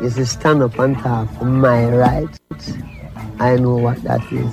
[0.00, 2.72] is to stand up and talk for my rights.
[3.38, 4.52] I know what that is.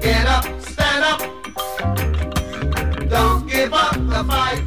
[0.00, 1.20] Get up, stand up.
[3.08, 4.62] Don't give up the fight.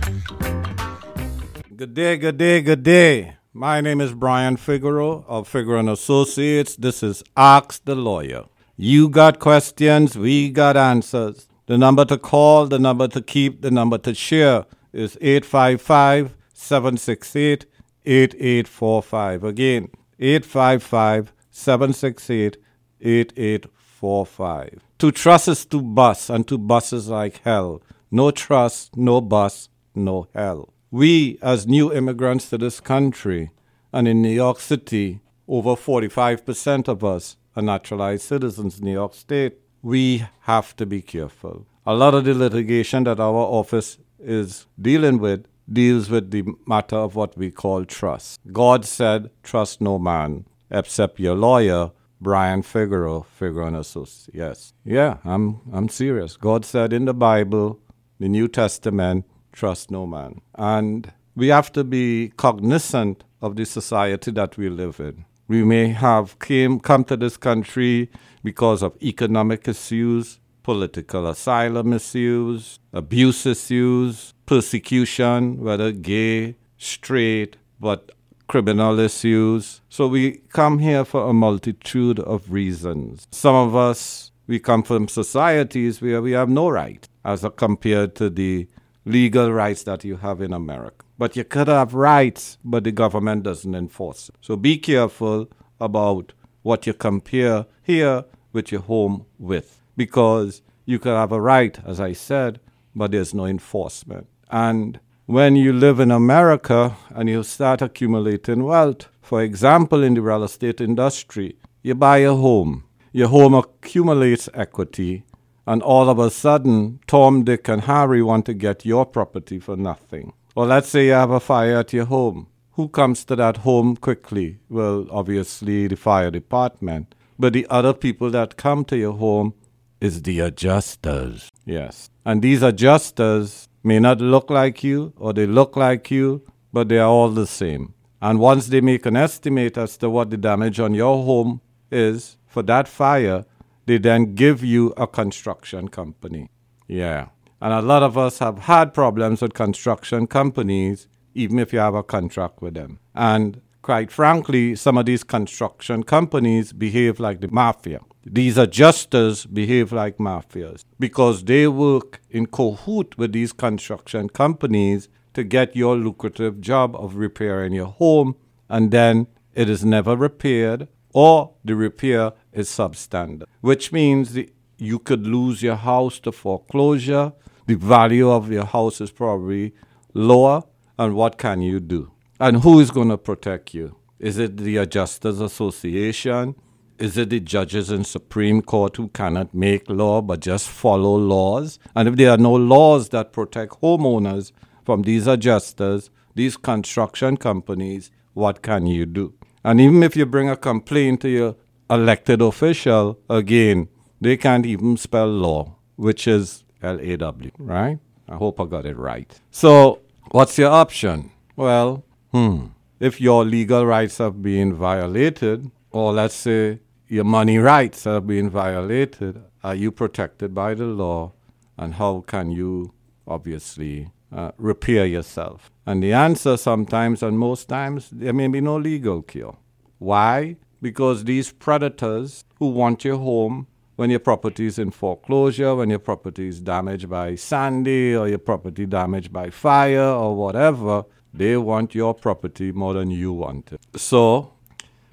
[1.76, 3.36] Good day, good day, good day.
[3.54, 6.76] My name is Brian Figueroa of Figueroa and Associates.
[6.76, 8.46] This is Ask the Lawyer.
[8.76, 11.48] You got questions, we got answers.
[11.68, 17.68] The number to call, the number to keep, the number to share is 855 768
[18.04, 19.44] 8845.
[19.44, 22.58] Again, 855 768
[23.00, 24.80] 8845.
[24.98, 27.84] To trust is to bus, and to bus is like hell.
[28.10, 30.74] No trust, no bus, no hell.
[30.90, 33.52] We, as new immigrants to this country,
[33.92, 39.14] and in New York City, over 45% of us are naturalized citizens in New York
[39.14, 41.66] State, we have to be careful.
[41.86, 46.96] A lot of the litigation that our office is dealing with deals with the matter
[46.96, 48.40] of what we call trust.
[48.52, 54.30] God said, Trust no man except your lawyer, Brian Figueroa, Figueroa and Associates.
[54.34, 54.74] Yes.
[54.84, 56.38] Yeah, I'm, I'm serious.
[56.38, 57.80] God said in the Bible,
[58.20, 60.42] the New Testament, trust no man.
[60.56, 65.26] And we have to be cognizant of the society that we live in.
[65.48, 68.10] We may have came come to this country
[68.44, 78.12] because of economic issues, political asylum issues, abuse issues, persecution, whether gay, straight, but
[78.48, 79.82] criminal issues.
[79.90, 83.28] So we come here for a multitude of reasons.
[83.32, 88.30] Some of us, we come from societies where we have no right as compared to
[88.30, 88.68] the
[89.06, 91.03] legal rights that you have in America.
[91.18, 94.36] But you could have rights, but the government doesn't enforce it.
[94.42, 95.48] So be careful
[95.80, 101.78] about what you compare here with your home with, because you could have a right,
[101.86, 102.60] as I said,
[102.96, 104.28] but there's no enforcement.
[104.50, 110.22] And when you live in America and you start accumulating wealth, for example, in the
[110.22, 115.24] real estate industry, you buy a home, your home accumulates equity,
[115.66, 119.78] and all of a sudden, Tom, Dick, and Harry want to get your property for
[119.78, 120.34] nothing.
[120.56, 122.48] Or let's say you have a fire at your home.
[122.74, 124.60] Who comes to that home quickly?
[124.70, 127.16] Well, obviously, the fire department.
[127.40, 129.54] But the other people that come to your home
[130.00, 131.50] is the adjusters.
[131.66, 132.10] Yes.
[132.26, 137.00] And these adjusters may not look like you or they look like you, but they
[137.00, 137.94] are all the same.
[138.22, 142.38] And once they make an estimate as to what the damage on your home is
[142.48, 143.46] for that fire,
[143.86, 146.50] they then give you a construction company.
[146.88, 147.28] Yeah.
[147.64, 151.96] And a lot of us have had problems with construction companies, even if you have
[151.96, 153.00] a contract with them.
[153.16, 158.02] And quite frankly, some of these construction companies behave like the mafia.
[158.26, 165.46] These adjusters behave like mafias because they work in cahoot with these construction companies to
[165.46, 168.36] get your lucrative job of repairing your home,
[168.68, 175.00] and then it is never repaired or the repair is substandard, which means the, you
[175.00, 177.32] could lose your house to foreclosure.
[177.66, 179.74] The value of your house is probably
[180.14, 180.64] lower,
[181.00, 182.12] and what can you do?
[182.40, 183.96] And who is going to protect you?
[184.20, 186.56] Is it the Adjusters Association?
[187.00, 191.80] Is it the judges in Supreme Court who cannot make law but just follow laws?
[191.96, 194.52] And if there are no laws that protect homeowners
[194.86, 199.34] from these adjusters, these construction companies, what can you do?
[199.64, 201.56] And even if you bring a complaint to your
[201.90, 203.88] elected official, again,
[204.20, 207.98] they can't even spell law, which is L A W, right?
[208.28, 209.40] I hope I got it right.
[209.52, 210.02] So,
[210.32, 211.32] what's your option?
[211.56, 212.68] Well, hmm,
[213.00, 218.50] if your legal rights have been violated, or let's say your money rights are being
[218.50, 221.34] violated, are you protected by the law?
[221.78, 222.94] And how can you
[223.28, 225.72] obviously uh, repair yourself?
[225.86, 229.58] And the answer sometimes and most times, there may be no legal cure.
[230.00, 230.58] Why?
[230.82, 236.00] Because these predators who want your home when your property is in foreclosure, when your
[236.00, 241.96] property is damaged by Sandy or your property damaged by fire or whatever, they want
[241.96, 243.82] your property more than you want it.
[243.96, 244.54] So,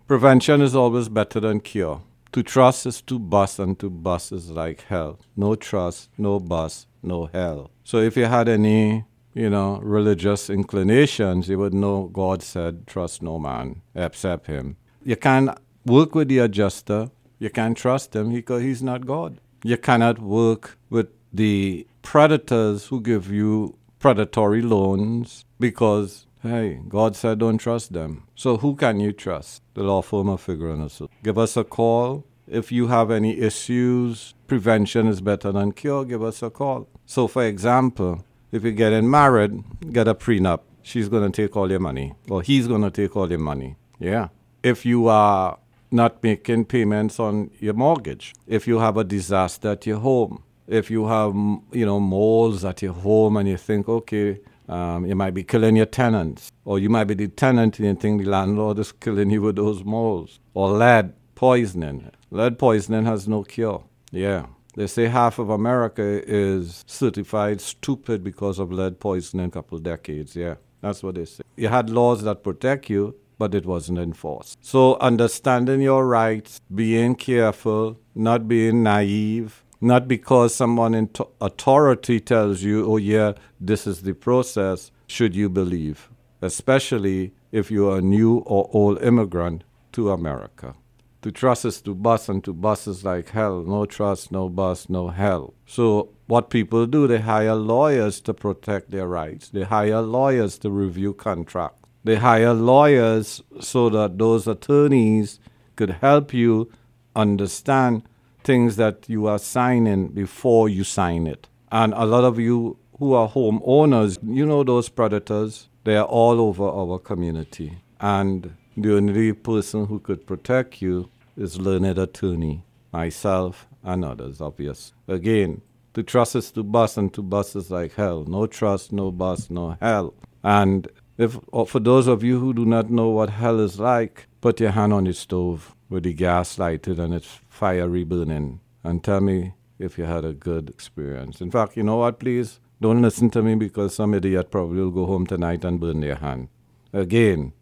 [0.06, 2.02] prevention is always better than cure.
[2.32, 5.18] To trust is to bust, and to bust is like hell.
[5.36, 7.70] No trust, no bust, no hell.
[7.84, 9.04] So, if you had any,
[9.34, 14.76] you know, religious inclinations, you would know God said, trust no man except him.
[15.02, 15.54] You can
[15.84, 17.10] work with the adjuster
[17.40, 19.40] you can't trust him because he's not God.
[19.64, 27.38] You cannot work with the predators who give you predatory loans because, hey, God said
[27.38, 28.24] don't trust them.
[28.34, 29.62] So who can you trust?
[29.74, 30.88] The law firm of Figueroa
[31.22, 32.24] Give us a call.
[32.46, 36.88] If you have any issues, prevention is better than cure, give us a call.
[37.06, 39.62] So, for example, if you're getting married,
[39.92, 40.60] get a prenup.
[40.82, 43.76] She's going to take all your money, or he's going to take all your money.
[43.98, 44.28] Yeah.
[44.62, 45.58] If you are
[45.90, 50.90] not making payments on your mortgage, if you have a disaster at your home, if
[50.90, 51.34] you have
[51.72, 55.76] you know moles at your home and you think, okay, um, you might be killing
[55.76, 59.30] your tenants, or you might be the tenant and you think the landlord is killing
[59.30, 62.10] you with those moles, or lead poisoning.
[62.30, 63.84] Lead poisoning has no cure.
[64.12, 64.46] Yeah.
[64.76, 70.36] They say half of America is certified stupid because of lead poisoning a couple decades.
[70.36, 71.42] Yeah, that's what they say.
[71.56, 74.58] You had laws that protect you, but it wasn't enforced.
[74.60, 82.20] So, understanding your rights, being careful, not being naive, not because someone in t- authority
[82.20, 86.10] tells you, oh, yeah, this is the process, should you believe,
[86.42, 90.74] especially if you are a new or old immigrant to America.
[91.22, 93.62] To trust is to bust, and to bust is like hell.
[93.62, 95.54] No trust, no bust, no hell.
[95.66, 99.48] So, what people do, they hire lawyers to protect their rights.
[99.48, 101.79] They hire lawyers to review contracts.
[102.04, 105.38] They hire lawyers so that those attorneys
[105.76, 106.70] could help you
[107.14, 108.02] understand
[108.42, 111.46] things that you are signing before you sign it.
[111.70, 116.40] And a lot of you who are homeowners, you know those predators, they are all
[116.40, 117.78] over our community.
[118.00, 124.92] And the only person who could protect you is learned attorney, myself and others, obvious.
[125.08, 125.62] Again,
[125.94, 128.24] to trust is to bust, and to bust is like hell.
[128.24, 130.14] No trust, no bust, no hell.
[130.42, 130.88] And
[131.20, 134.58] if uh, for those of you who do not know what hell is like, put
[134.58, 139.20] your hand on the stove with the gas lighted and it's fiery burning, and tell
[139.20, 141.40] me if you had a good experience.
[141.42, 142.18] In fact, you know what?
[142.20, 146.00] Please don't listen to me because some idiot probably will go home tonight and burn
[146.00, 146.48] their hand.
[146.92, 147.52] Again,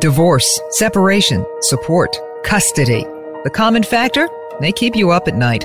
[0.00, 3.04] Divorce, separation, support, custody.
[3.44, 4.28] The common factor?
[4.60, 5.64] They keep you up at night.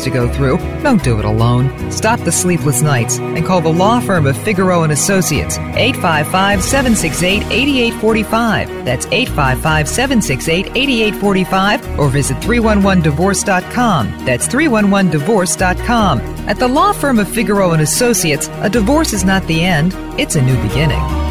[0.03, 0.57] to go through.
[0.83, 1.91] Don't do it alone.
[1.91, 7.43] Stop the sleepless nights and call the law firm of Figaro and Associates 855 768
[7.51, 8.85] 8845.
[8.85, 14.25] That's 855 768 8845 or visit 311divorce.com.
[14.25, 16.19] That's 311divorce.com.
[16.47, 20.35] At the law firm of Figaro and Associates, a divorce is not the end, it's
[20.35, 21.30] a new beginning.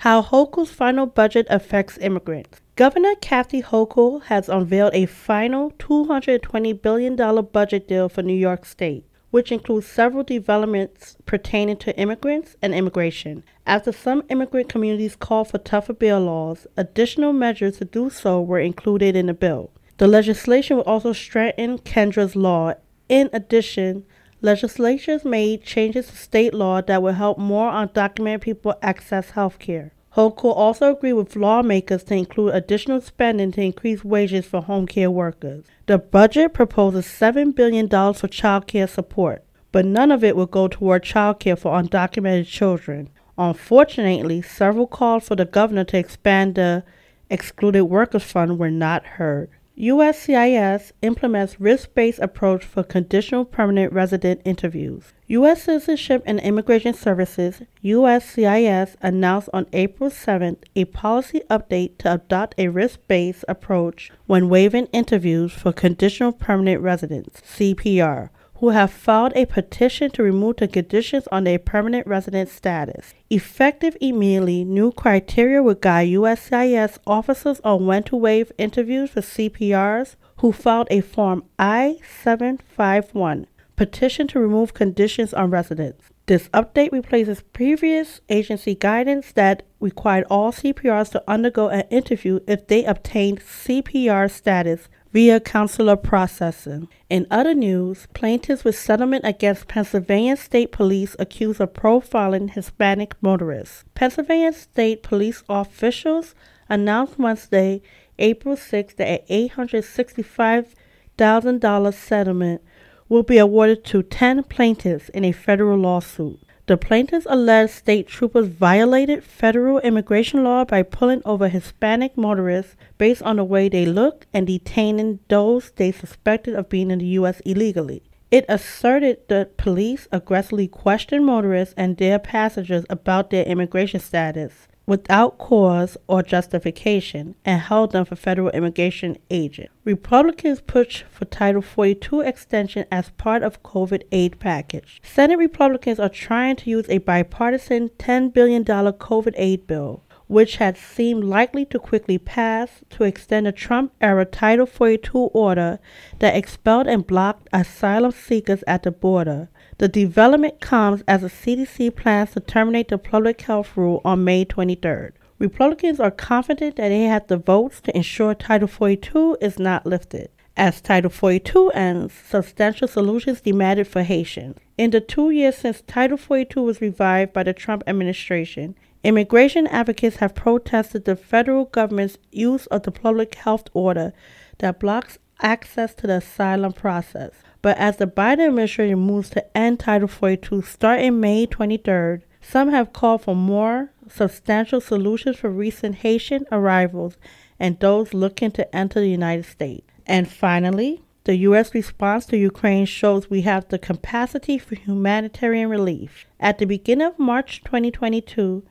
[0.00, 2.60] How Hochul's final budget affects immigrants.
[2.76, 9.06] Governor Kathy Hochul has unveiled a final $220 billion budget deal for New York State,
[9.30, 13.42] which includes several developments pertaining to immigrants and immigration.
[13.66, 18.60] After some immigrant communities called for tougher bail laws, additional measures to do so were
[18.60, 19.70] included in the bill.
[19.98, 22.74] The legislation will also strengthen Kendra's law.
[23.08, 24.04] In addition,
[24.40, 29.92] legislatures made changes to state law that will help more undocumented people access health care.
[30.16, 35.10] Hochul also agreed with lawmakers to include additional spending to increase wages for home care
[35.10, 35.66] workers.
[35.84, 40.68] The budget proposes $7 billion for child care support, but none of it will go
[40.68, 43.10] toward child care for undocumented children.
[43.36, 46.82] Unfortunately, several calls for the governor to expand the
[47.28, 49.50] Excluded Workers Fund were not heard.
[49.78, 55.12] USCIS implements risk-based approach for conditional permanent resident interviews.
[55.26, 55.64] U.S.
[55.64, 62.68] Citizenship and Immigration Services USCIS announced on April 7th a policy update to adopt a
[62.68, 68.30] risk-based approach when waiving interviews for conditional permanent residents (CPR)
[68.60, 73.14] who have filed a petition to remove the conditions on their permanent resident status.
[73.28, 80.16] Effective immediately, new criteria will guide USCIS officers on when to waive interviews for CPRs
[80.38, 83.46] who filed a Form I 751
[83.76, 86.04] petition to remove conditions on residents.
[86.26, 92.66] This update replaces previous agency guidance that required all CPRs to undergo an interview if
[92.66, 96.86] they obtained CPR status via consular processing.
[97.08, 103.86] In other news, plaintiffs with settlement against Pennsylvania State Police accused of profiling Hispanic motorists.
[103.94, 106.34] Pennsylvania State Police officials
[106.68, 107.80] announced Wednesday,
[108.18, 112.60] April 6, that an $865,000 settlement
[113.08, 116.38] will be awarded to 10 plaintiffs in a federal lawsuit.
[116.66, 123.22] The plaintiffs allege state troopers violated federal immigration law by pulling over Hispanic motorists based
[123.22, 127.38] on the way they look and detaining those they suspected of being in the U.S.
[127.44, 128.02] illegally.
[128.32, 135.36] It asserted that police aggressively questioned motorists and their passengers about their immigration status without
[135.38, 139.72] cause or justification and held them for federal immigration agents.
[139.84, 145.00] Republicans pushed for Title 42 extension as part of COVID aid package.
[145.02, 150.76] Senate Republicans are trying to use a bipartisan $10 billion COVID aid bill which had
[150.76, 155.78] seemed likely to quickly pass, to extend the Trump era Title 42 order
[156.18, 159.48] that expelled and blocked asylum seekers at the border.
[159.78, 164.46] The development comes as the CDC plans to terminate the public health rule on May
[164.46, 165.12] 23rd.
[165.38, 170.30] Republicans are confident that they have the votes to ensure Title 42 is not lifted.
[170.56, 174.56] As Title 42 ends, substantial solutions demanded for Haitians.
[174.78, 180.16] In the two years since Title 42 was revived by the Trump administration, immigration advocates
[180.16, 184.14] have protested the federal government's use of the public health order
[184.60, 187.32] that blocks access to the asylum process.
[187.62, 192.92] But as the Biden administration moves to end Title 42 starting May 23rd, some have
[192.92, 197.16] called for more substantial solutions for recent Haitian arrivals
[197.58, 199.86] and those looking to enter the United States.
[200.06, 201.74] And finally, the U.S.
[201.74, 206.24] response to Ukraine shows we have the capacity for humanitarian relief.
[206.38, 208.62] At the beginning of March 2022,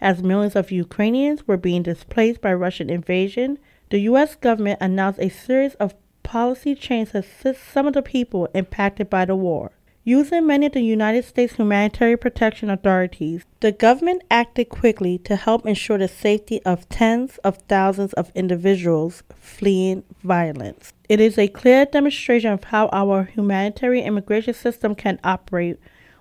[0.00, 3.58] as millions of Ukrainians were being displaced by Russian invasion,
[3.90, 4.36] the U.S.
[4.36, 9.24] government announced a series of policy change to assist some of the people impacted by
[9.24, 9.70] the war.
[10.06, 15.64] Using many of the United States humanitarian protection authorities, the government acted quickly to help
[15.64, 20.92] ensure the safety of tens of thousands of individuals fleeing violence.
[21.08, 25.78] It is a clear demonstration of how our humanitarian immigration system can operate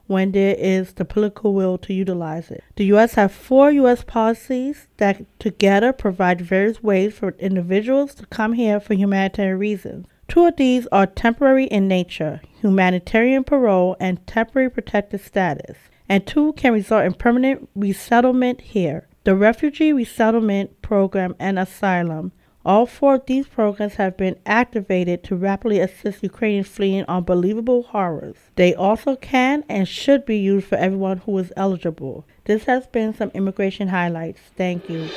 [0.07, 2.63] when there is the political will to utilize it.
[2.75, 3.13] The U.S.
[3.15, 4.03] have four U.S.
[4.03, 10.07] policies that together provide various ways for individuals to come here for humanitarian reasons.
[10.27, 16.53] Two of these are temporary in nature humanitarian parole and temporary protected status, and two
[16.53, 22.33] can result in permanent resettlement here the Refugee Resettlement Program and Asylum
[22.65, 28.37] all four of these programs have been activated to rapidly assist Ukrainians fleeing unbelievable horrors.
[28.55, 32.25] They also can and should be used for everyone who is eligible.
[32.45, 34.39] This has been some immigration highlights.
[34.55, 35.09] Thank you.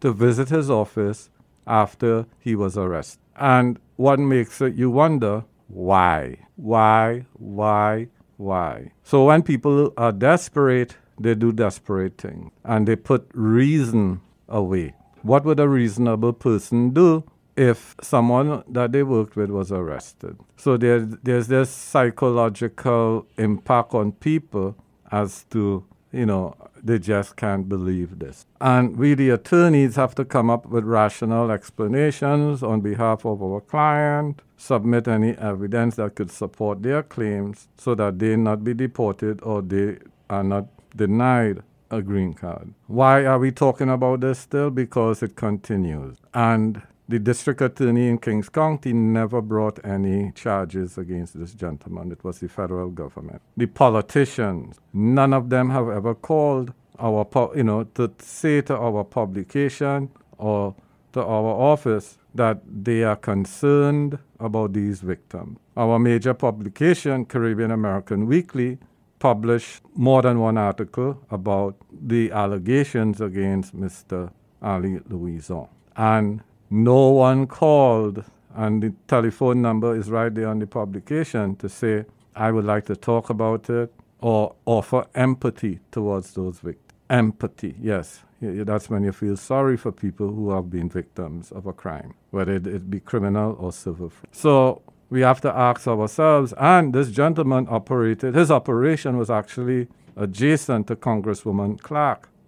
[0.00, 1.30] to visit his office
[1.66, 3.20] after he was arrested.
[3.36, 6.38] And what makes it, you wonder, why?
[6.56, 7.26] Why?
[7.34, 8.08] Why?
[8.36, 8.92] Why?
[9.02, 14.94] So when people are desperate, they do desperate things and they put reason away.
[15.22, 17.24] What would a reasonable person do
[17.56, 20.38] if someone that they worked with was arrested?
[20.56, 24.76] So there, there's this psychological impact on people
[25.10, 28.46] as to, you know, they just can't believe this.
[28.60, 33.60] And we, the attorneys, have to come up with rational explanations on behalf of our
[33.60, 39.40] client, submit any evidence that could support their claims so that they not be deported
[39.42, 39.98] or they
[40.30, 42.74] are not denied a green card.
[42.86, 44.70] Why are we talking about this still?
[44.70, 46.16] Because it continues.
[46.34, 52.10] And the district attorney in Kings County never brought any charges against this gentleman.
[52.10, 53.42] It was the federal government.
[53.56, 59.04] The politicians, none of them have ever called our, you know, to say to our
[59.04, 60.74] publication or
[61.12, 65.58] to our office that they are concerned about these victims.
[65.76, 68.78] Our major publication, Caribbean American Weekly,
[69.18, 74.30] published more than one article about the allegations against Mr.
[74.60, 75.68] Ali Louison.
[75.96, 78.24] And no one called,
[78.54, 82.86] and the telephone number is right there on the publication to say, I would like
[82.86, 86.92] to talk about it or offer empathy towards those victims.
[87.08, 88.22] Empathy, yes.
[88.40, 92.54] That's when you feel sorry for people who have been victims of a crime, whether
[92.54, 94.12] it be criminal or civil.
[94.32, 100.88] So we have to ask ourselves, and this gentleman operated, his operation was actually adjacent
[100.88, 101.80] to Congresswoman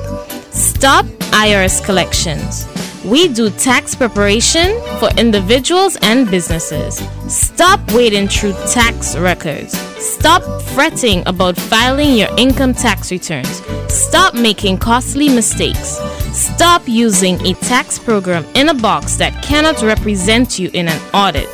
[0.53, 1.05] Stop
[1.45, 2.67] IRS collections.
[3.05, 6.97] We do tax preparation for individuals and businesses.
[7.29, 9.92] Stop wading through tax records.
[10.03, 10.43] Stop
[10.75, 13.63] fretting about filing your income tax returns.
[13.89, 16.01] Stop making costly mistakes.
[16.33, 21.49] Stop using a tax program in a box that cannot represent you in an audit.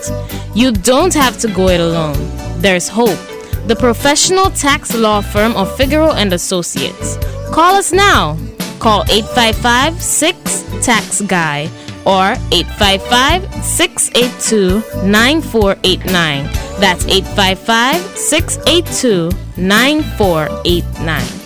[0.54, 2.16] You don't have to go it alone.
[2.62, 3.18] There's hope.
[3.66, 7.18] The professional tax law firm of Figaro and Associates.
[7.52, 8.38] Call us now.
[8.78, 11.68] Call 855 6 Tax Guy
[12.06, 16.67] or 855 682 9489.
[16.80, 21.38] That's 855 682 9489.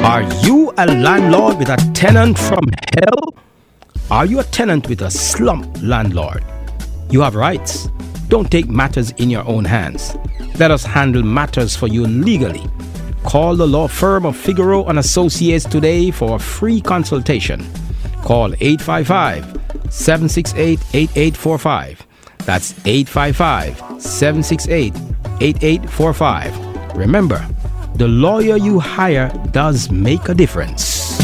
[0.00, 3.34] Are you a landlord with a tenant from hell?
[4.10, 6.44] Are you a tenant with a slump landlord?
[7.08, 7.88] You have rights.
[8.28, 10.14] Don't take matters in your own hands.
[10.58, 12.68] Let us handle matters for you legally.
[13.22, 17.66] Call the law firm of Figaro and Associates today for a free consultation.
[18.24, 19.44] Call 855
[19.90, 22.06] 768 8845.
[22.38, 24.94] That's 855 768
[25.40, 26.96] 8845.
[26.96, 27.46] Remember,
[27.96, 31.20] the lawyer you hire does make a difference.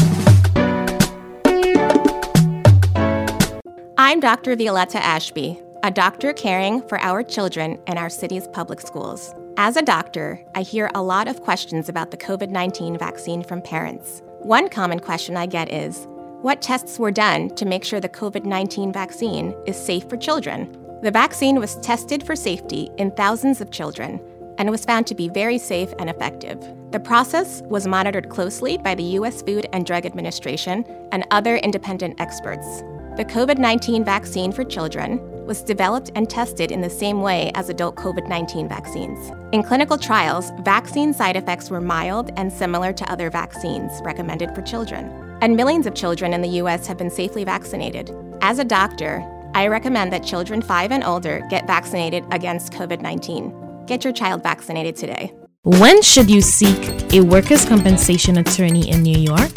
[3.97, 4.55] I'm Dr.
[4.55, 9.33] Violetta Ashby, a doctor caring for our children in our city's public schools.
[9.57, 13.61] As a doctor, I hear a lot of questions about the COVID 19 vaccine from
[13.63, 14.21] parents.
[14.39, 16.07] One common question I get is
[16.41, 20.75] What tests were done to make sure the COVID 19 vaccine is safe for children?
[21.03, 24.19] The vaccine was tested for safety in thousands of children
[24.57, 26.59] and was found to be very safe and effective.
[26.89, 29.43] The process was monitored closely by the U.S.
[29.43, 32.79] Food and Drug Administration and other independent experts.
[33.17, 37.69] The COVID 19 vaccine for children was developed and tested in the same way as
[37.69, 39.31] adult COVID 19 vaccines.
[39.51, 44.63] In clinical trials, vaccine side effects were mild and similar to other vaccines recommended for
[44.63, 45.30] children.
[45.41, 46.85] And millions of children in the U.S.
[46.85, 48.15] have been safely vaccinated.
[48.41, 49.23] As a doctor,
[49.55, 53.85] I recommend that children 5 and older get vaccinated against COVID 19.
[53.87, 55.33] Get your child vaccinated today.
[55.63, 59.51] When should you seek a workers' compensation attorney in New York?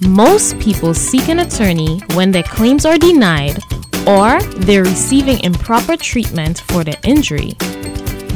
[0.00, 3.58] Most people seek an attorney when their claims are denied
[4.06, 7.52] or they're receiving improper treatment for their injury.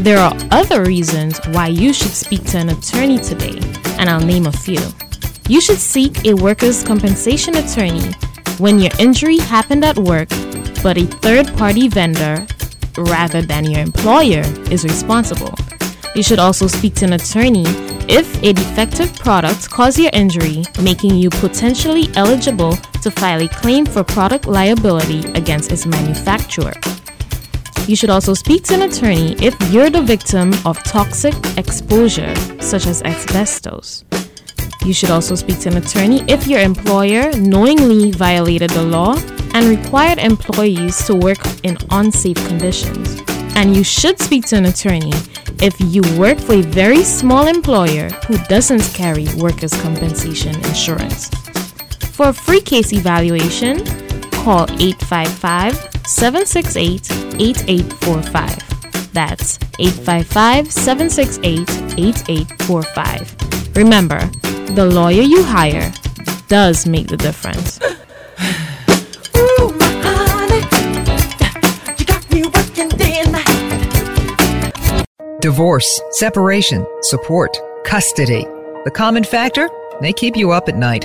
[0.03, 3.59] There are other reasons why you should speak to an attorney today,
[3.99, 4.81] and I'll name a few.
[5.49, 8.13] You should seek a workers' compensation attorney
[8.59, 10.29] when your injury happened at work,
[10.83, 12.47] but a third party vendor,
[12.97, 15.55] rather than your employer, is responsible.
[16.15, 17.65] You should also speak to an attorney
[18.09, 23.85] if a defective product caused your injury, making you potentially eligible to file a claim
[23.85, 26.75] for product liability against its manufacturer.
[27.89, 32.87] You should also speak to an attorney if you're the victim of toxic exposure, such
[32.87, 34.05] as asbestos.
[34.85, 39.15] You should also speak to an attorney if your employer knowingly violated the law
[39.55, 43.21] and required employees to work in unsafe conditions.
[43.55, 45.13] And you should speak to an attorney
[45.61, 51.29] if you work for a very small employer who doesn't carry workers' compensation insurance.
[52.17, 53.85] For a free case evaluation,
[54.33, 55.75] call 855
[56.07, 59.13] 768 8845.
[59.13, 63.77] That's 855 768 8845.
[63.77, 64.31] Remember,
[64.75, 65.93] the lawyer you hire
[66.49, 67.79] does make the difference.
[75.41, 78.47] Divorce, separation, support, custody.
[78.85, 79.69] The common factor?
[80.01, 81.05] They keep you up at night.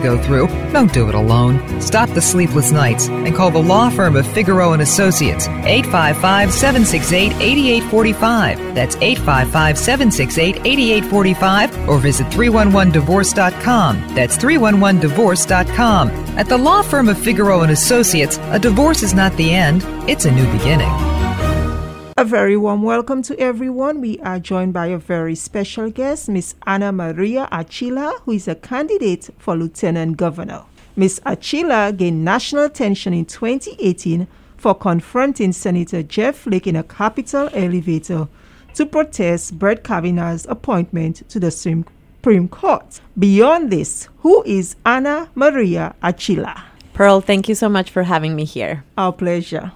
[0.00, 0.48] go through.
[0.72, 1.80] Don't do it alone.
[1.80, 7.32] Stop the sleepless nights and call the law firm of Figaro and Associates 855 768
[7.40, 8.74] 8845.
[8.74, 14.14] That's 855 768 8845 or visit 311divorce.com.
[14.14, 16.08] That's 311divorce.com.
[16.38, 20.24] At the law firm of Figaro and Associates, a divorce is not the end, it's
[20.24, 21.17] a new beginning.
[22.18, 24.00] A very warm welcome to everyone.
[24.00, 28.56] We are joined by a very special guest, Miss Ana Maria Archila, who is a
[28.56, 30.64] candidate for Lieutenant Governor.
[30.96, 34.26] Miss Achila gained national attention in 2018
[34.56, 38.26] for confronting Senator Jeff Flake in a Capitol elevator
[38.74, 43.00] to protest Brett Kavanaugh's appointment to the Supreme Court.
[43.16, 46.62] Beyond this, who is Ana Maria Archila?
[46.94, 48.82] Pearl, thank you so much for having me here.
[48.96, 49.70] Our pleasure.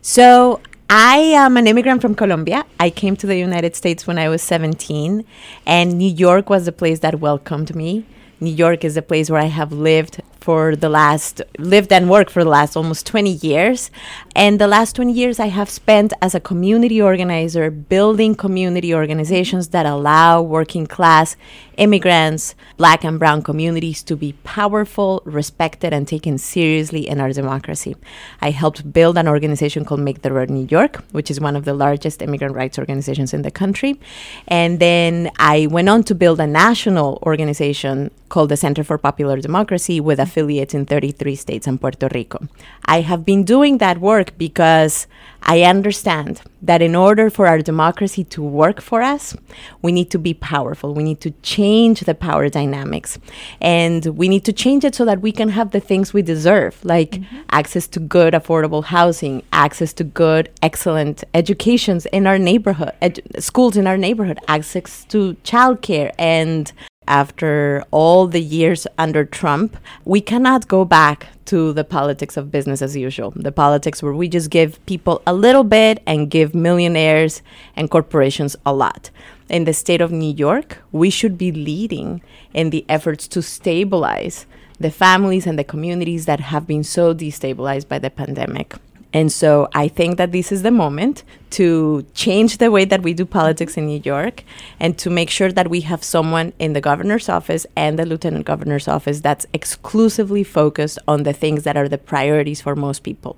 [0.00, 2.64] So, I am an immigrant from Colombia.
[2.80, 5.22] I came to the United States when I was 17,
[5.66, 8.06] and New York was the place that welcomed me.
[8.40, 12.30] New York is the place where I have lived for the last lived and worked
[12.30, 13.90] for the last almost 20 years
[14.34, 19.68] and the last 20 years I have spent as a community organizer building community organizations
[19.68, 21.36] that allow working class
[21.78, 27.96] immigrants black and brown communities to be powerful respected and taken seriously in our democracy
[28.42, 31.64] I helped build an organization called Make the Road New York which is one of
[31.64, 33.98] the largest immigrant rights organizations in the country
[34.46, 39.38] and then I went on to build a national organization called the Center for Popular
[39.40, 42.46] Democracy with affiliates in 33 states and Puerto Rico.
[42.84, 45.06] I have been doing that work because
[45.48, 49.34] I understand that in order for our democracy to work for us,
[49.80, 50.92] we need to be powerful.
[50.92, 53.18] We need to change the power dynamics.
[53.58, 56.84] And we need to change it so that we can have the things we deserve,
[56.84, 57.40] like mm-hmm.
[57.50, 63.78] access to good, affordable housing, access to good, excellent educations in our neighborhood, edu- schools
[63.78, 66.72] in our neighborhood, access to childcare, and
[67.08, 72.82] after all the years under Trump, we cannot go back to the politics of business
[72.82, 73.32] as usual.
[73.34, 77.42] The politics where we just give people a little bit and give millionaires
[77.74, 79.10] and corporations a lot.
[79.48, 82.20] In the state of New York, we should be leading
[82.52, 84.44] in the efforts to stabilize
[84.78, 88.74] the families and the communities that have been so destabilized by the pandemic.
[89.12, 93.14] And so I think that this is the moment to change the way that we
[93.14, 94.44] do politics in New York
[94.78, 98.44] and to make sure that we have someone in the governor's office and the lieutenant
[98.44, 103.36] governor's office that's exclusively focused on the things that are the priorities for most people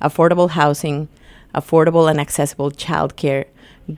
[0.00, 1.08] affordable housing,
[1.54, 3.44] affordable and accessible childcare,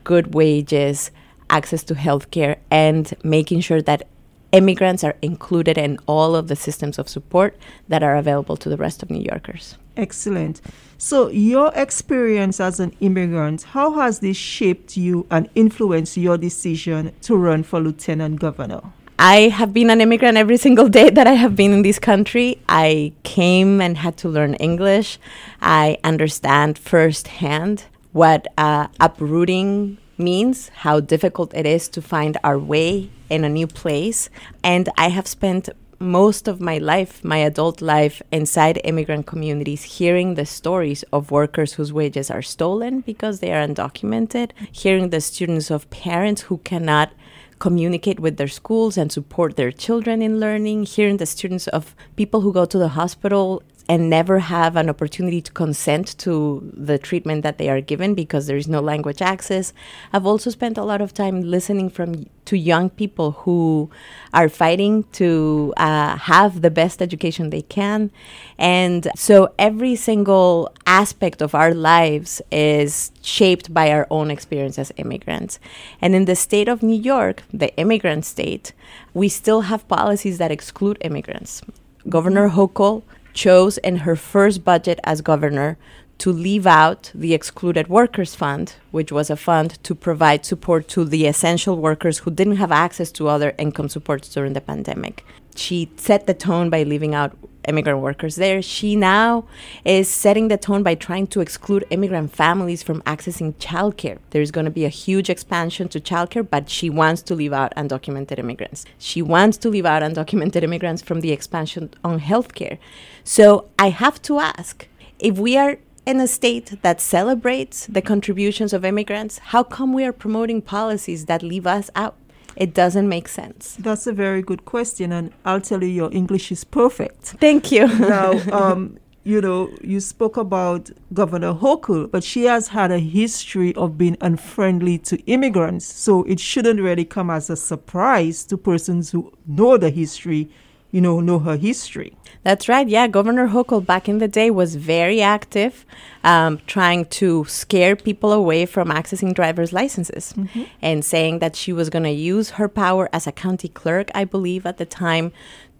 [0.05, 1.11] good wages,
[1.49, 4.07] access to healthcare, and making sure that
[4.53, 7.57] immigrants are included in all of the systems of support
[7.89, 9.79] that are available to the rest of New Yorkers.
[9.97, 10.61] Excellent.
[10.99, 17.13] So, your experience as an immigrant, how has this shaped you and influenced your decision
[17.23, 18.81] to run for lieutenant governor?
[19.19, 22.59] I have been an immigrant every single day that I have been in this country.
[22.69, 25.19] I came and had to learn English.
[25.63, 33.11] I understand firsthand what uh, uprooting means, how difficult it is to find our way
[33.31, 34.31] in a new place.
[34.63, 35.69] And I have spent
[36.05, 41.75] most of my life, my adult life, inside immigrant communities, hearing the stories of workers
[41.75, 47.13] whose wages are stolen because they are undocumented, hearing the students of parents who cannot
[47.59, 52.43] communicate with their schools and support their children in learning, hearing the students of people
[52.43, 57.43] who go to the hospital and never have an opportunity to consent to the treatment
[57.43, 59.73] that they are given because there is no language access.
[60.13, 63.91] I've also spent a lot of time listening from to young people who
[64.33, 68.11] are fighting to uh, have the best education they can,
[68.59, 74.93] and so every single aspect of our lives is shaped by our own experience as
[74.97, 75.59] immigrants.
[76.03, 78.73] And in the state of New York, the immigrant state,
[79.15, 81.63] we still have policies that exclude immigrants.
[82.09, 83.03] Governor Hochul
[83.35, 85.77] chose in her first budget as governor
[86.19, 91.05] to leave out the Excluded Workers Fund, which was a fund to provide support to
[91.05, 95.25] the essential workers who didn't have access to other income supports during the pandemic.
[95.57, 97.37] She set the tone by leaving out
[97.69, 98.63] immigrant workers there.
[98.63, 99.45] She now
[99.85, 104.19] is setting the tone by trying to exclude immigrant families from accessing childcare.
[104.31, 107.75] There's going to be a huge expansion to childcare, but she wants to leave out
[107.77, 108.85] undocumented immigrants.
[108.99, 112.79] She wants to leave out undocumented immigrants from the expansion on healthcare.
[113.23, 118.73] So I have to ask if we are in a state that celebrates the contributions
[118.73, 122.17] of immigrants, how come we are promoting policies that leave us out?
[122.57, 123.77] It doesn't make sense.
[123.79, 127.35] That's a very good question, and I'll tell you, your English is perfect.
[127.41, 127.87] Thank you.
[127.99, 133.75] now, um, you know, you spoke about Governor Hochul, but she has had a history
[133.75, 139.11] of being unfriendly to immigrants, so it shouldn't really come as a surprise to persons
[139.11, 140.51] who know the history
[140.95, 142.15] you know, know her history.
[142.45, 142.87] That's right.
[142.89, 145.85] Yeah, Governor Hochul back in the day was very active,
[146.23, 150.63] um, trying to scare people away from accessing driver's licenses mm-hmm.
[150.81, 154.25] and saying that she was going to use her power as a county clerk, I
[154.25, 155.33] believe, at the time,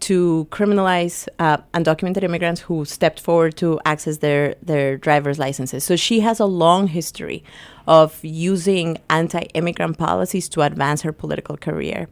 [0.05, 5.83] to criminalize uh, undocumented immigrants who stepped forward to access their, their driver's licenses.
[5.83, 7.43] So she has a long history
[7.87, 12.09] of using anti immigrant policies to advance her political career.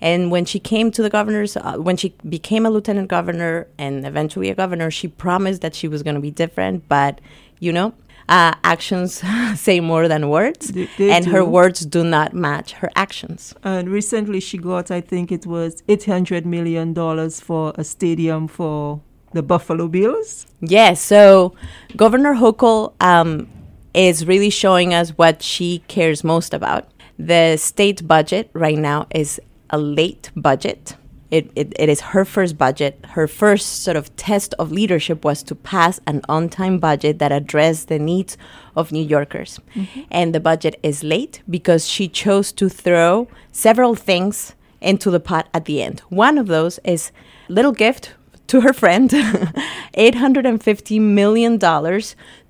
[0.00, 4.06] And when she came to the governor's, uh, when she became a lieutenant governor and
[4.06, 6.88] eventually a governor, she promised that she was going to be different.
[6.88, 7.20] But,
[7.60, 7.92] you know,
[8.28, 9.22] uh, actions
[9.56, 13.54] say more than words, They- they and her words do not match her actions.
[13.62, 16.94] And recently she got, I think it was $800 million
[17.30, 19.00] for a stadium for
[19.32, 20.46] the Buffalo Bills.
[20.60, 21.00] Yes.
[21.00, 21.54] So
[21.96, 23.48] Governor Hochul um,
[23.92, 26.88] is really showing us what she cares most about.
[27.18, 30.96] The state budget right now is a late budget.
[31.34, 33.04] It, it, it is her first budget.
[33.10, 37.32] Her first sort of test of leadership was to pass an on time budget that
[37.32, 38.36] addressed the needs
[38.76, 39.58] of New Yorkers.
[39.74, 40.02] Mm-hmm.
[40.12, 45.48] And the budget is late because she chose to throw several things into the pot
[45.52, 46.00] at the end.
[46.08, 47.10] One of those is
[47.48, 48.14] little gift
[48.46, 49.10] to her friend,
[49.96, 51.58] $850 million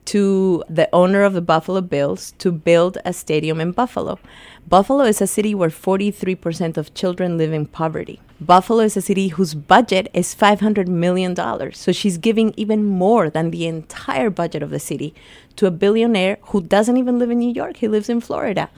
[0.06, 4.18] to the owner of the Buffalo Bills to build a stadium in Buffalo.
[4.66, 8.20] Buffalo is a city where 43% of children live in poverty.
[8.40, 11.34] Buffalo is a city whose budget is $500 million.
[11.72, 15.14] So she's giving even more than the entire budget of the city
[15.56, 17.78] to a billionaire who doesn't even live in New York.
[17.78, 18.70] He lives in Florida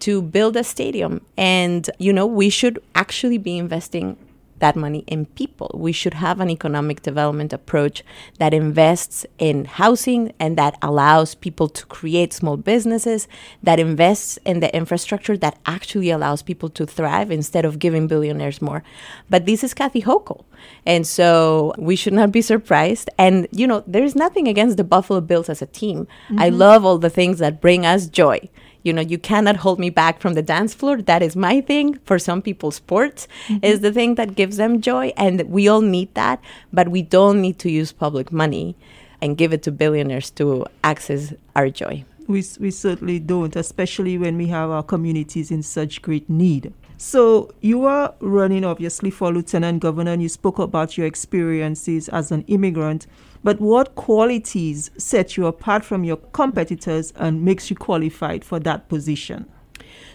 [0.00, 1.20] to build a stadium.
[1.36, 4.16] And, you know, we should actually be investing
[4.64, 5.70] that money in people.
[5.74, 8.02] We should have an economic development approach
[8.38, 13.28] that invests in housing and that allows people to create small businesses,
[13.62, 18.62] that invests in the infrastructure that actually allows people to thrive instead of giving billionaires
[18.62, 18.82] more.
[19.28, 20.44] But this is Kathy Hochul.
[20.86, 23.10] And so we should not be surprised.
[23.18, 26.06] And, you know, there's nothing against the Buffalo Bills as a team.
[26.38, 26.58] I Mhm.
[26.66, 28.38] love all the things that bring us joy.
[28.84, 31.02] You know, you cannot hold me back from the dance floor.
[31.02, 31.98] That is my thing.
[32.04, 33.64] For some people, sports mm-hmm.
[33.64, 35.12] is the thing that gives them joy.
[35.16, 36.40] And we all need that.
[36.72, 38.76] But we don't need to use public money
[39.22, 42.04] and give it to billionaires to access our joy.
[42.26, 46.72] We, we certainly don't, especially when we have our communities in such great need.
[46.96, 52.30] So, you are running obviously for lieutenant governor, and you spoke about your experiences as
[52.30, 53.06] an immigrant.
[53.44, 58.88] But what qualities set you apart from your competitors and makes you qualified for that
[58.88, 59.46] position?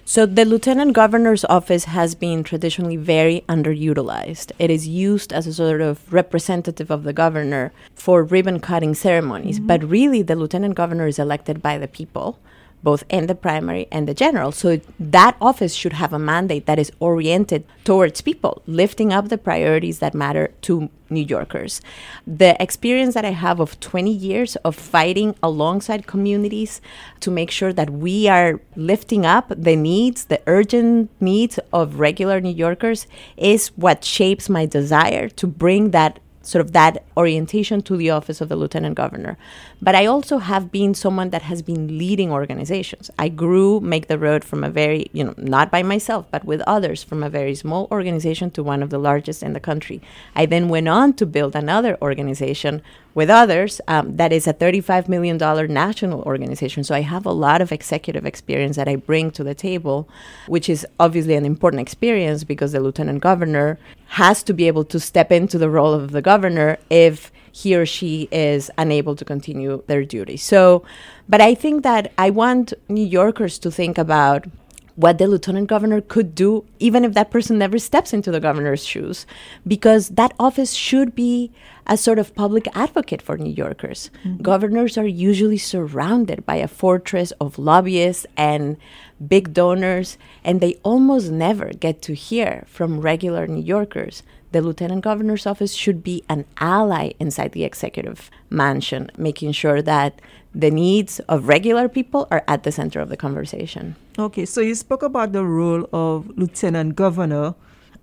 [0.04, 4.52] So the lieutenant governor's office has been traditionally very underutilized.
[4.58, 9.60] It is used as a sort of representative of the governor for ribbon cutting ceremonies,
[9.60, 9.68] mm-hmm.
[9.68, 12.40] but really the lieutenant governor is elected by the people
[12.84, 14.52] both in the primary and the general.
[14.52, 19.38] So that office should have a mandate that is oriented towards people, lifting up the
[19.38, 21.82] priorities that matter to New Yorkers.
[22.28, 26.82] The experience that I have of 20 years of fighting alongside communities
[27.22, 32.40] to make sure that we are lifting up the needs, the urgent needs of regular
[32.40, 33.08] New Yorkers
[33.38, 38.40] is what shapes my desire to bring that sort of that orientation to the office
[38.42, 39.38] of the lieutenant governor.
[39.82, 43.12] But I also have been someone that has been leading organizations.
[43.20, 46.62] I grew Make the Road from a very, you know, not by myself, but with
[46.62, 50.02] others, from a very small organization to one of the largest in the country.
[50.36, 52.82] I then went on to build another organization
[53.14, 56.84] with others um, that is a $35 million national organization.
[56.84, 60.08] So I have a lot of executive experience that I bring to the table,
[60.48, 63.78] which is obviously an important experience because the lieutenant governor
[64.10, 67.86] has to be able to step into the role of the governor if he or
[67.86, 70.36] she is unable to continue their duty.
[70.36, 70.84] So,
[71.28, 74.46] but I think that I want New Yorkers to think about
[74.96, 78.84] what the lieutenant governor could do, even if that person never steps into the governor's
[78.84, 79.26] shoes,
[79.66, 81.52] because that office should be
[81.90, 84.12] a sort of public advocate for New Yorkers.
[84.24, 84.44] Mm-hmm.
[84.44, 88.78] Governors are usually surrounded by a fortress of lobbyists and
[89.28, 94.22] big donors, and they almost never get to hear from regular New Yorkers.
[94.52, 100.22] The lieutenant governor's office should be an ally inside the executive mansion, making sure that
[100.54, 103.96] the needs of regular people are at the center of the conversation.
[104.18, 107.56] Okay, so you spoke about the role of lieutenant governor,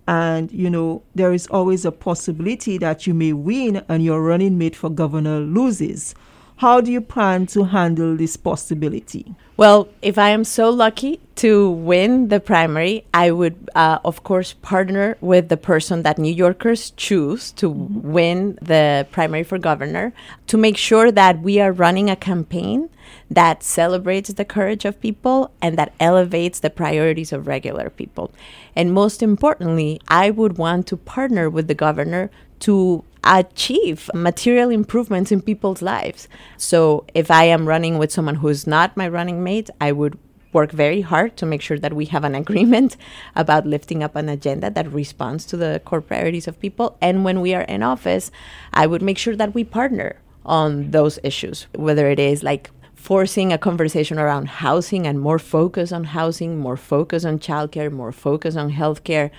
[0.07, 4.57] and you know there is always a possibility that you may win and your running
[4.57, 6.15] mate for governor loses.
[6.57, 9.35] How do you plan to handle this possibility?
[9.57, 14.53] Well, if I am so lucky to win the primary, I would, uh, of course,
[14.53, 20.13] partner with the person that New Yorkers choose to win the primary for governor
[20.47, 22.89] to make sure that we are running a campaign
[23.29, 28.31] that celebrates the courage of people and that elevates the priorities of regular people.
[28.75, 32.31] And most importantly, I would want to partner with the governor
[32.61, 36.27] to achieve material improvements in people's lives.
[36.57, 40.17] So if I am running with someone who's not my running mate, I would
[40.53, 42.97] work very hard to make sure that we have an agreement
[43.35, 46.97] about lifting up an agenda that responds to the core priorities of people.
[47.01, 48.31] And when we are in office,
[48.73, 53.53] I would make sure that we partner on those issues, whether it is like forcing
[53.53, 58.55] a conversation around housing and more focus on housing, more focus on childcare, more focus
[58.55, 59.29] on healthcare,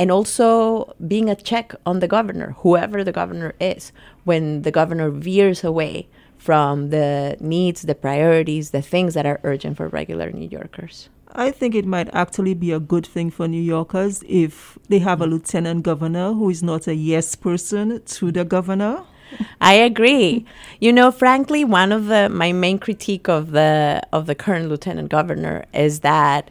[0.00, 3.92] and also being a check on the governor, whoever the governor is,
[4.24, 9.76] when the governor veers away from the needs, the priorities, the things that are urgent
[9.76, 11.10] for regular New Yorkers.
[11.32, 15.20] I think it might actually be a good thing for New Yorkers if they have
[15.20, 19.04] a lieutenant governor who is not a yes person to the governor.
[19.60, 20.46] I agree.
[20.80, 25.10] You know, frankly, one of the my main critique of the of the current lieutenant
[25.10, 26.50] governor is that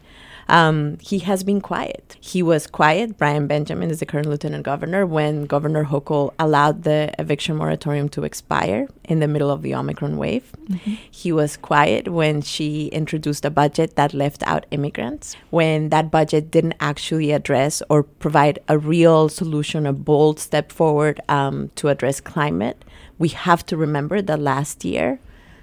[0.50, 2.16] um, he has been quiet.
[2.20, 3.16] He was quiet.
[3.16, 8.24] Brian Benjamin is the current lieutenant governor when Governor Hochul allowed the eviction moratorium to
[8.24, 10.50] expire in the middle of the Omicron wave.
[10.68, 10.94] Mm-hmm.
[11.08, 16.50] He was quiet when she introduced a budget that left out immigrants, when that budget
[16.50, 22.20] didn't actually address or provide a real solution, a bold step forward um, to address
[22.20, 22.84] climate.
[23.18, 25.20] We have to remember that last year,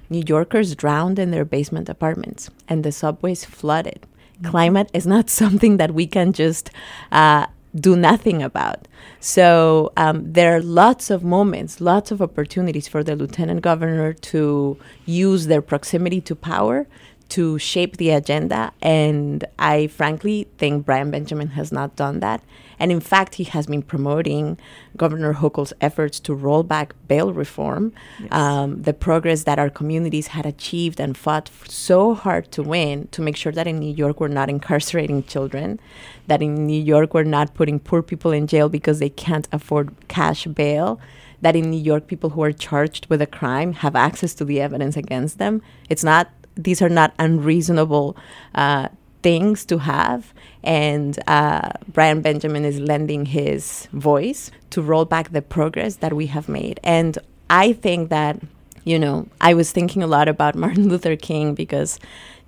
[0.10, 4.08] New Yorkers drowned in their basement apartments and the subways flooded
[4.44, 6.70] climate is not something that we can just
[7.12, 8.88] uh, do nothing about.
[9.20, 14.78] So um, there are lots of moments, lots of opportunities for the lieutenant governor to
[15.06, 16.88] use their proximity to power
[17.30, 18.72] to shape the agenda.
[18.82, 22.42] And I frankly think Brian Benjamin has not done that.
[22.80, 24.58] And in fact, he has been promoting
[24.96, 28.32] Governor Hochul's efforts to roll back bail reform, yes.
[28.32, 33.22] um, the progress that our communities had achieved and fought so hard to win to
[33.22, 35.80] make sure that in New York we're not incarcerating children,
[36.28, 39.96] that in New York we're not putting poor people in jail because they can't afford
[40.08, 41.00] cash bail
[41.42, 44.60] that in New York, people who are charged with a crime have access to the
[44.60, 45.62] evidence against them.
[45.90, 48.18] It's not these are not unreasonable
[48.56, 48.90] uh,
[49.24, 50.34] things to have.
[50.64, 56.28] And uh, Brian Benjamin is lending his voice to roll back the progress that we
[56.28, 56.80] have made.
[56.84, 57.18] And
[57.50, 58.40] I think that,
[58.84, 62.00] you know, I was thinking a lot about Martin Luther King because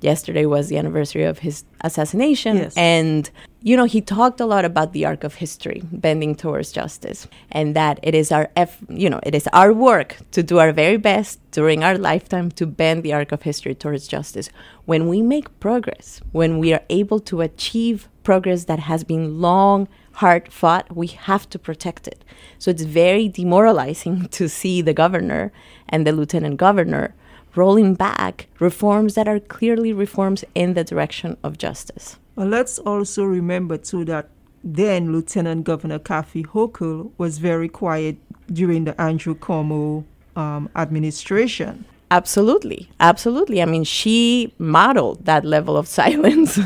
[0.01, 2.57] yesterday was the anniversary of his assassination.
[2.57, 2.73] Yes.
[2.77, 3.29] And,
[3.61, 7.75] you know, he talked a lot about the arc of history bending towards justice and
[7.75, 10.97] that it is our, eff- you know, it is our work to do our very
[10.97, 14.49] best during our lifetime to bend the arc of history towards justice.
[14.85, 19.87] When we make progress, when we are able to achieve progress that has been long,
[20.13, 22.23] hard fought, we have to protect it.
[22.57, 25.51] So it's very demoralizing to see the governor
[25.87, 27.15] and the lieutenant governor
[27.55, 32.17] rolling back reforms that are clearly reforms in the direction of justice.
[32.35, 34.29] Well, let's also remember, too, that
[34.63, 38.17] then Lieutenant Governor Kathy Hochul was very quiet
[38.51, 40.03] during the Andrew Cuomo
[40.35, 41.85] um, administration.
[42.11, 42.89] Absolutely.
[42.99, 43.61] Absolutely.
[43.61, 46.59] I mean, she modeled that level of silence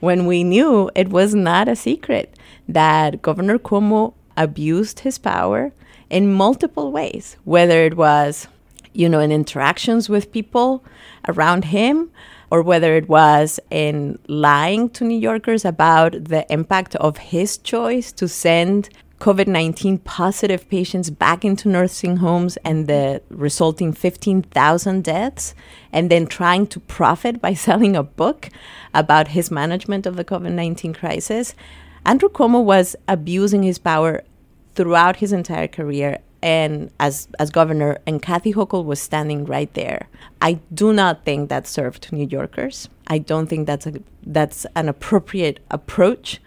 [0.00, 2.34] when we knew it was not a secret
[2.68, 5.72] that Governor Cuomo abused his power
[6.08, 8.48] in multiple ways, whether it was
[8.96, 10.84] you know, in interactions with people
[11.28, 12.10] around him,
[12.50, 18.12] or whether it was in lying to New Yorkers about the impact of his choice
[18.12, 18.88] to send
[19.20, 25.54] COVID 19 positive patients back into nursing homes and the resulting 15,000 deaths,
[25.92, 28.50] and then trying to profit by selling a book
[28.92, 31.54] about his management of the COVID 19 crisis.
[32.04, 34.22] Andrew Cuomo was abusing his power
[34.74, 40.06] throughout his entire career and as as governor and Kathy Hochul was standing right there.
[40.40, 42.88] I do not think that served New Yorkers.
[43.08, 43.94] I don't think that's a
[44.24, 46.40] that's an appropriate approach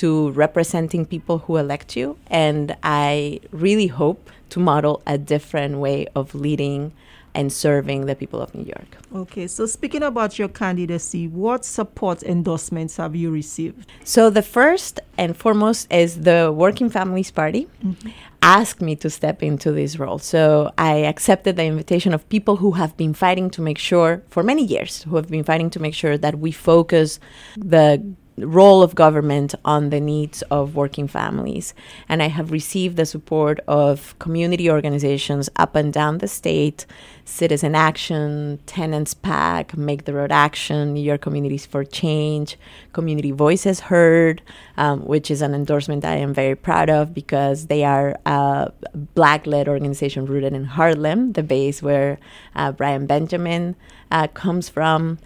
[0.00, 6.06] to representing people who elect you and I really hope to model a different way
[6.14, 6.92] of leading
[7.34, 8.90] and serving the people of New York.
[9.14, 13.90] Okay, so speaking about your candidacy, what support endorsements have you received?
[14.04, 17.68] So, the first and foremost is the Working Families Party.
[17.82, 18.10] Mm-hmm.
[18.44, 20.18] Asked me to step into this role.
[20.18, 24.42] So I accepted the invitation of people who have been fighting to make sure, for
[24.42, 27.20] many years, who have been fighting to make sure that we focus
[27.56, 28.02] the
[28.38, 31.74] role of government on the needs of working families.
[32.08, 36.86] And I have received the support of community organizations up and down the state
[37.24, 42.58] Citizen Action, Tenants PAC, Make the Road Action, New York Communities for Change,
[42.92, 44.42] Community Voices Heard,
[44.76, 48.72] um, which is an endorsement I am very proud of because they are a
[49.14, 52.18] black led organization rooted in Harlem, the base where
[52.56, 53.76] uh, Brian Benjamin
[54.10, 55.18] uh, comes from.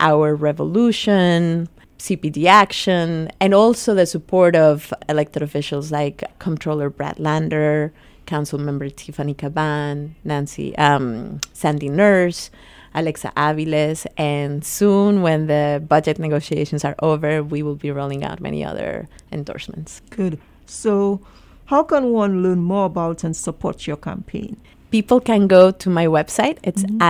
[0.00, 1.68] Our Revolution,
[2.02, 7.92] CPD action, and also the support of elected officials like Comptroller Brad Lander,
[8.26, 12.50] Council Member Tiffany Caban, Nancy, um, Sandy Nurse,
[12.92, 18.40] Alexa Aviles, and soon, when the budget negotiations are over, we will be rolling out
[18.40, 20.02] many other endorsements.
[20.10, 20.40] Good.
[20.66, 21.20] So,
[21.66, 24.56] how can one learn more about and support your campaign?
[24.90, 26.58] People can go to my website.
[26.64, 27.00] It's mm-hmm.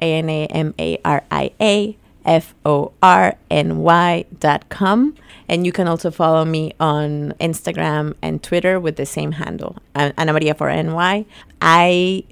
[0.00, 0.80] Ana Maria a-n-a-m-a-r-i-a-f-o-r-n-y.com.
[0.80, 5.14] So A-N-A-M-A-R-I-A F O R N Y dot com.
[5.48, 10.32] And you can also follow me on Instagram and Twitter with the same handle, Ana
[10.34, 11.24] Maria for NY.
[11.62, 12.24] I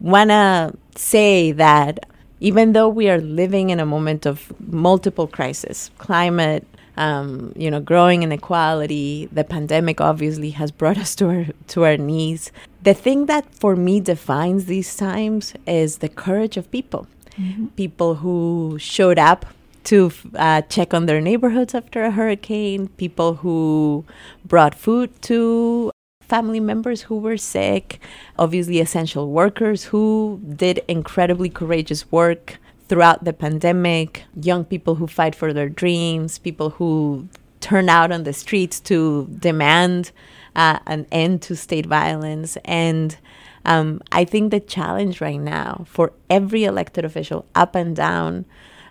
[0.00, 2.08] want to say that
[2.40, 6.66] even though we are living in a moment of multiple crises, climate,
[6.96, 11.96] um, you know, growing inequality, the pandemic obviously has brought us to our to our
[11.96, 12.50] knees.
[12.82, 17.06] The thing that for me defines these times is the courage of people.
[17.38, 17.66] Mm-hmm.
[17.68, 19.46] People who showed up
[19.84, 24.04] to uh, check on their neighborhoods after a hurricane, people who
[24.44, 25.90] brought food to
[26.22, 28.00] family members who were sick,
[28.38, 32.58] obviously, essential workers who did incredibly courageous work
[32.88, 37.28] throughout the pandemic, young people who fight for their dreams, people who
[37.60, 40.10] turn out on the streets to demand
[40.54, 42.56] uh, an end to state violence.
[42.64, 43.16] And
[43.64, 48.44] um, I think the challenge right now for every elected official, up and down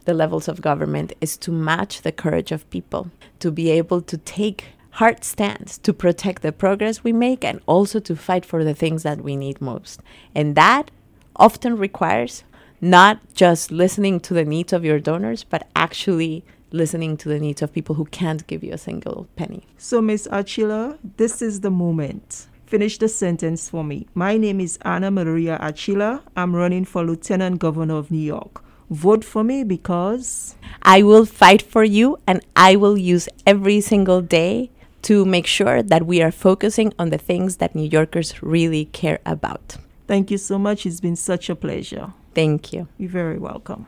[0.05, 4.17] the levels of government, is to match the courage of people, to be able to
[4.17, 8.73] take hard stands to protect the progress we make and also to fight for the
[8.73, 10.01] things that we need most.
[10.35, 10.91] And that
[11.35, 12.43] often requires
[12.81, 17.61] not just listening to the needs of your donors, but actually listening to the needs
[17.61, 19.65] of people who can't give you a single penny.
[19.77, 20.27] So, Ms.
[20.31, 22.47] Archila, this is the moment.
[22.65, 24.07] Finish the sentence for me.
[24.13, 26.21] My name is Ana Maria Archila.
[26.37, 28.63] I'm running for Lieutenant Governor of New York.
[28.89, 34.21] Vote for me because I will fight for you and I will use every single
[34.21, 34.69] day
[35.03, 39.19] to make sure that we are focusing on the things that New Yorkers really care
[39.25, 39.77] about.
[40.07, 40.85] Thank you so much.
[40.85, 42.13] It's been such a pleasure.
[42.33, 42.87] Thank you.
[42.97, 43.87] You're very welcome.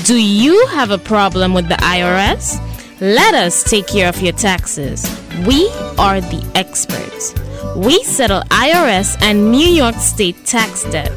[0.04, 2.58] Do you have a problem with the IRS?
[3.00, 5.04] Let us take care of your taxes.
[5.46, 5.68] We
[5.98, 7.34] are the experts.
[7.76, 11.10] We settle IRS and New York State tax debt.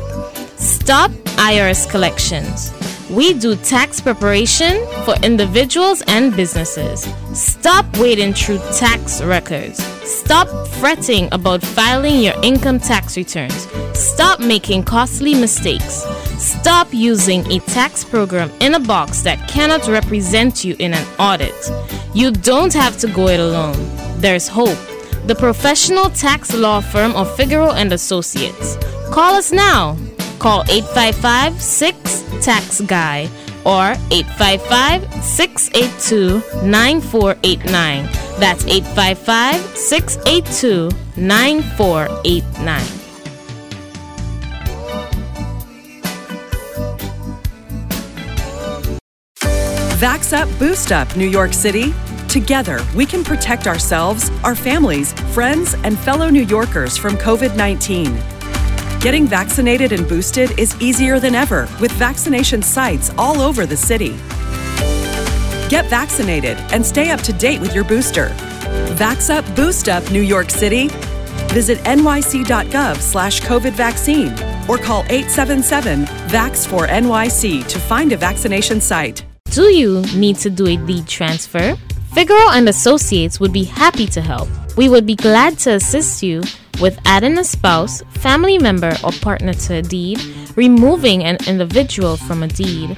[0.57, 2.71] Stop IRS collections.
[3.13, 7.07] We do tax preparation for individuals and businesses.
[7.33, 9.83] Stop wading through tax records.
[10.03, 10.47] Stop
[10.79, 13.67] fretting about filing your income tax returns.
[13.93, 16.03] Stop making costly mistakes.
[16.39, 21.53] Stop using a tax program in a box that cannot represent you in an audit.
[22.15, 23.77] You don't have to go it alone.
[24.17, 24.79] There's hope.
[25.27, 28.75] The professional tax law firm of Figeroux and Associates.
[29.11, 29.97] Call us now.
[30.39, 33.29] Call 855 6 Tax Guy
[33.65, 38.05] or 855 682 9489.
[38.39, 43.03] That's 855 682 9489.
[50.03, 51.93] Vax Up Boost Up, New York City.
[52.27, 58.32] Together, we can protect ourselves, our families, friends, and fellow New Yorkers from COVID 19.
[59.03, 64.11] Getting vaccinated and boosted is easier than ever with vaccination sites all over the city.
[65.67, 68.27] Get vaccinated and stay up to date with your booster.
[68.95, 70.87] Vax Up Boost Up New York City.
[71.51, 74.31] Visit nyc.gov slash COVID vaccine
[74.69, 79.25] or call 877 VAX for NYC to find a vaccination site.
[79.51, 81.75] Do you need to do a deed transfer?
[82.13, 84.47] Figeroux and Associates would be happy to help.
[84.75, 86.41] We would be glad to assist you
[86.81, 90.19] with adding a spouse, family member, or partner to a deed,
[90.55, 92.97] removing an individual from a deed,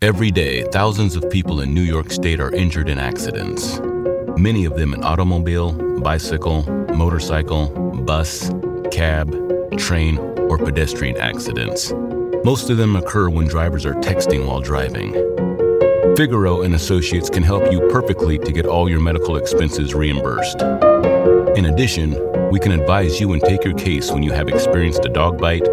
[0.00, 3.80] Every day, thousands of people in New York State are injured in accidents.
[4.36, 7.68] Many of them in automobile, bicycle, motorcycle,
[8.04, 8.50] bus,
[8.90, 9.32] cab,
[9.78, 11.92] train, or pedestrian accidents.
[12.44, 15.14] Most of them occur when drivers are texting while driving.
[16.16, 20.60] Figeroux and Associates can help you perfectly to get all your medical expenses reimbursed.
[21.56, 22.10] In addition,
[22.50, 25.66] we can advise you and take your case when you have experienced a dog bite,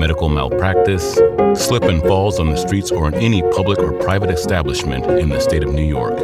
[0.00, 1.14] medical malpractice,
[1.54, 5.40] slip and falls on the streets or in any public or private establishment in the
[5.40, 6.18] state of New York.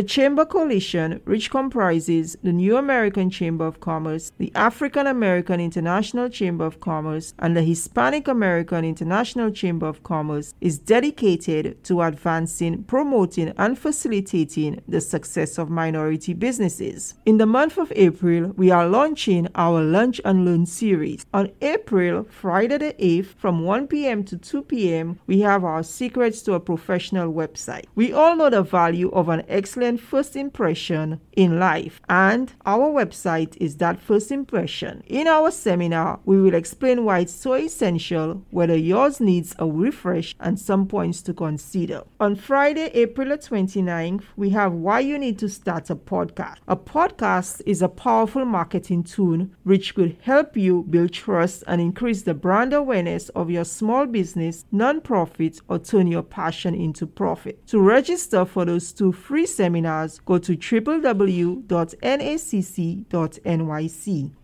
[0.00, 6.30] The Chamber Coalition, which comprises the New American Chamber of Commerce, the African American International
[6.30, 12.82] Chamber of Commerce, and the Hispanic American International Chamber of Commerce, is dedicated to advancing,
[12.84, 17.16] promoting, and facilitating the success of minority businesses.
[17.26, 21.26] In the month of April, we are launching our Lunch and Learn series.
[21.34, 24.24] On April, Friday the 8th, from 1 p.m.
[24.24, 27.84] to 2 p.m., we have our Secrets to a Professional website.
[27.94, 33.56] We all know the value of an excellent first impression in life, and our website
[33.58, 35.02] is that first impression.
[35.06, 40.34] In our seminar, we will explain why it's so essential, whether yours needs a refresh,
[40.38, 42.02] and some points to consider.
[42.20, 46.56] On Friday, April 29th, we have Why You Need to Start a Podcast.
[46.68, 52.22] A podcast is a powerful marketing tool which could help you build trust and increase
[52.22, 57.66] the brand awareness of your small business, nonprofit, or turn your passion into profit.
[57.68, 59.79] To register for those two free seminars,
[60.24, 61.60] go to www.nacc.nyc.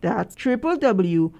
[0.00, 1.32] That's www.nacc.nyc.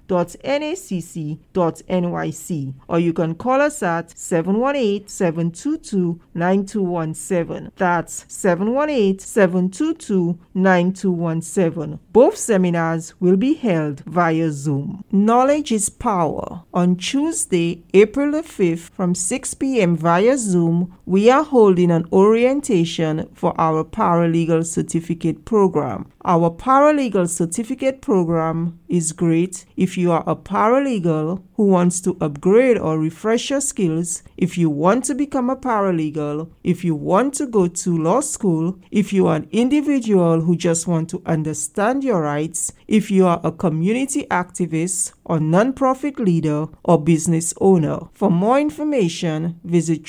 [2.87, 7.71] Or you can call us at 718 722 9217.
[7.75, 11.99] That's 718 722 9217.
[12.11, 15.03] Both seminars will be held via Zoom.
[15.11, 16.63] Knowledge is power.
[16.73, 19.95] On Tuesday, April the 5th, from 6 p.m.
[19.95, 26.11] via Zoom, we are holding an orientation for our paralegal certificate program.
[26.25, 32.77] Our paralegal certificate program is great if you are a paralegal who wants to upgrade
[32.77, 37.47] or refresh your skills, if you want to become a paralegal, if you want to
[37.47, 42.21] go to law school, if you are an individual who just want to understand your
[42.21, 47.99] rights, if you are a community activist or nonprofit leader or business owner.
[48.13, 50.03] For more information, visit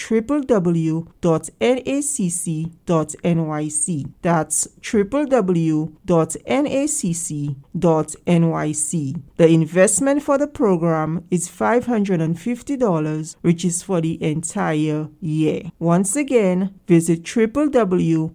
[4.22, 4.68] That's
[7.78, 9.22] www.nacc.nyc.
[9.36, 15.72] The investment for the program is $550, which is for the entire year.
[15.78, 18.32] Once again, visit www.nacc.nyc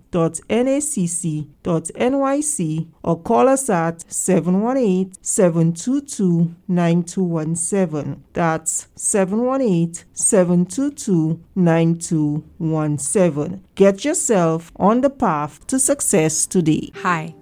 [3.03, 8.23] or call us at 718 722 9217.
[8.33, 13.63] That's 718 722 9217.
[13.75, 16.91] Get yourself on the path to success today.
[16.95, 17.33] Hi,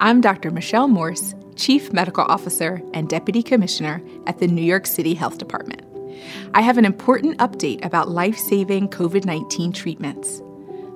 [0.00, 0.50] I'm Dr.
[0.50, 5.82] Michelle Morse, Chief Medical Officer and Deputy Commissioner at the New York City Health Department.
[6.54, 10.40] I have an important update about life saving COVID 19 treatments.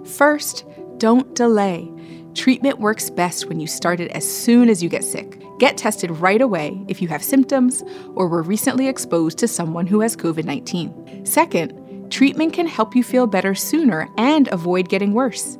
[0.04, 0.64] First,
[0.98, 1.90] don't delay.
[2.34, 5.42] Treatment works best when you start it as soon as you get sick.
[5.58, 7.82] Get tested right away if you have symptoms
[8.14, 11.26] or were recently exposed to someone who has COVID 19.
[11.26, 15.58] Second, treatment can help you feel better sooner and avoid getting worse.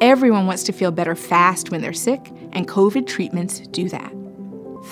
[0.00, 4.12] Everyone wants to feel better fast when they're sick, and COVID treatments do that.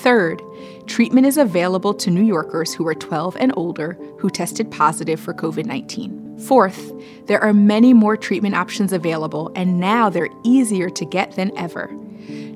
[0.02, 0.42] Third,
[0.86, 5.34] treatment is available to New Yorkers who are 12 and older who tested positive for
[5.34, 6.38] COVID 19.
[6.38, 6.90] Fourth,
[7.26, 11.94] there are many more treatment options available, and now they're easier to get than ever.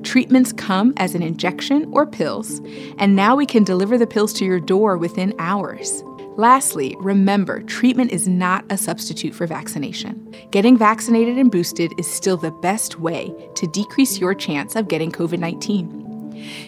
[0.01, 2.61] Treatments come as an injection or pills,
[2.97, 6.03] and now we can deliver the pills to your door within hours.
[6.37, 10.35] Lastly, remember treatment is not a substitute for vaccination.
[10.49, 15.11] Getting vaccinated and boosted is still the best way to decrease your chance of getting
[15.11, 16.05] COVID 19.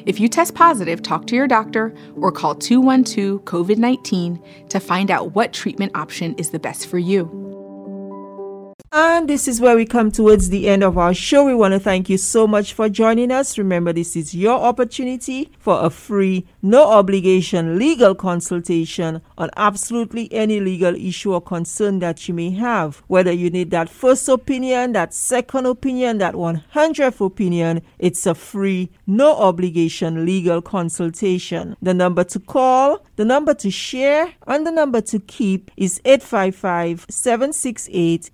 [0.06, 5.12] If you test positive, talk to your doctor or call 212 COVID 19 to find
[5.12, 7.57] out what treatment option is the best for you.
[8.90, 11.44] And this is where we come towards the end of our show.
[11.44, 13.58] We want to thank you so much for joining us.
[13.58, 20.62] Remember, this is your opportunity for a free, no obligation legal consultation on absolutely any
[20.62, 23.04] legal issue or concern that you may have.
[23.08, 28.90] Whether you need that first opinion, that second opinion, that 100th opinion, it's a free,
[29.06, 31.76] no obligation legal consultation.
[31.82, 37.06] The number to call, the number to share, and the number to keep is 855
[37.10, 38.32] 768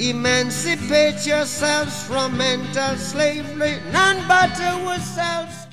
[0.00, 3.78] Emancipate yourselves from mental slavery.
[3.92, 5.66] None but ourselves